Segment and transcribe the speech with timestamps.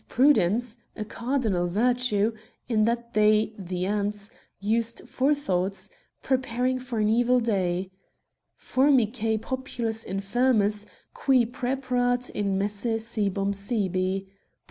[0.09, 2.33] prudence— a cardinal virtue—
[2.67, 5.87] in that they (the ants) used forethought,
[6.23, 7.91] preparing for an evil day:
[8.25, 14.33] * Formicae populus infirmus, qui praeparat in messe cibum sibi' (Prov.